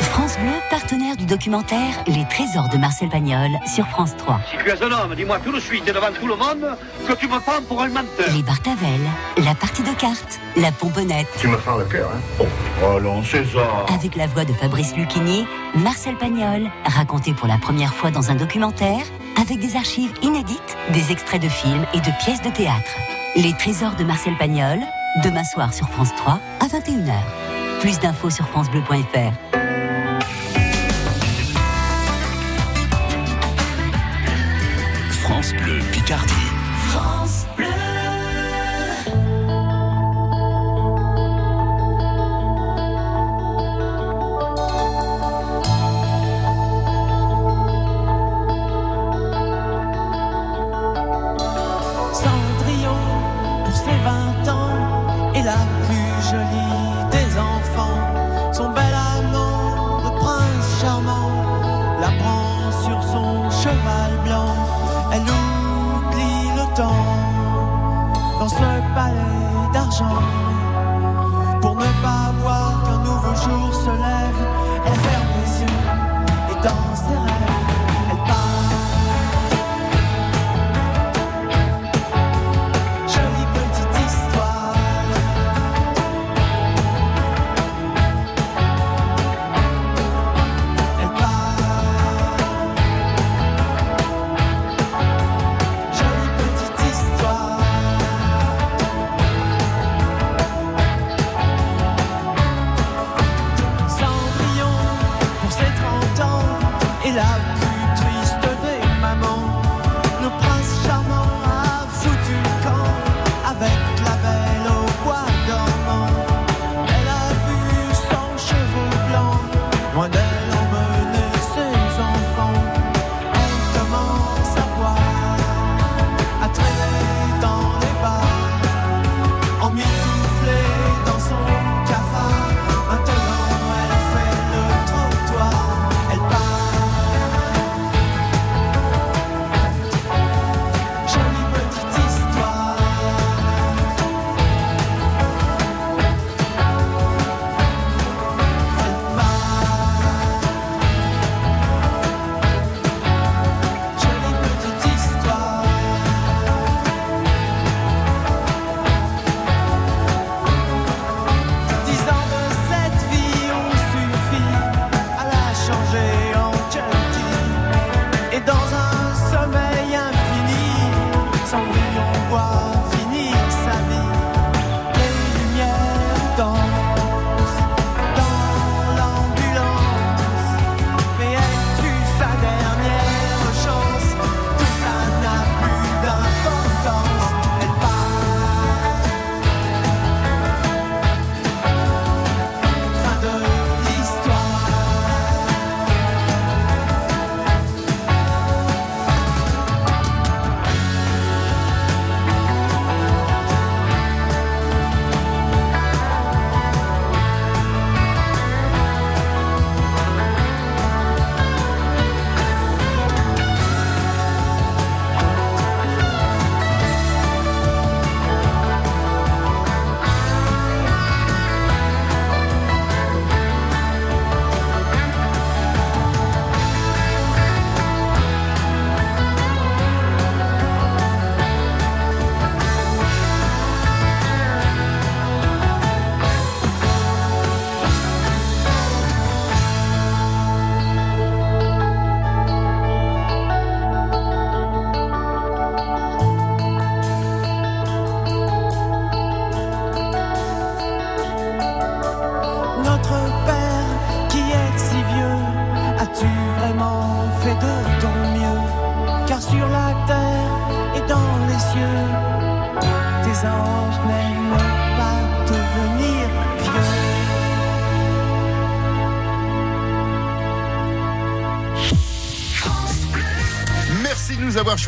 [0.00, 4.40] France Bleu, partenaire du documentaire Les Trésors de Marcel Pagnol sur France 3.
[4.50, 6.76] Si tu es un homme, dis-moi tout de suite et devant tout le monde
[7.06, 8.30] que tu me prends pour un menteur.
[8.34, 9.00] Les Bartavel,
[9.44, 11.26] la partie de cartes, la pomponnette.
[11.40, 12.44] Tu me fends le cœur, hein Oh,
[12.84, 13.86] oh non, César.
[13.92, 18.34] Avec la voix de Fabrice Lucchini, Marcel Pagnol, raconté pour la première fois dans un
[18.34, 19.02] documentaire,
[19.40, 22.90] avec des archives inédites, des extraits de films et de pièces de théâtre.
[23.36, 24.78] Les Trésors de Marcel Pagnol,
[25.24, 27.12] demain soir sur France 3 à 21h.
[27.80, 29.67] Plus d'infos sur francebleu.fr.
[35.38, 36.47] France Bleu Picardie.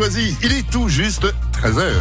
[0.02, 1.92] Il est tout juste 13h.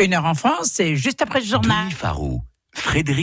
[0.00, 1.84] Une heure en France, c'est juste après le journal.
[1.84, 2.42] Denis Farou,
[2.74, 3.20] Frédéric